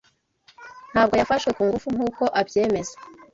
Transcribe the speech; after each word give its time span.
Ntabwo 0.91 1.13
yafashwe 1.21 1.49
Ku 1.55 1.61
ngufu 1.67 1.87
nkuko 1.95 2.23
abyemeza 2.39 2.95